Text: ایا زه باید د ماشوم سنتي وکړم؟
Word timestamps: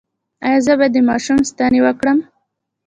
ایا 0.45 0.59
زه 0.65 0.73
باید 0.79 0.93
د 0.95 0.99
ماشوم 1.09 1.39
سنتي 1.49 1.79
وکړم؟ 1.83 2.17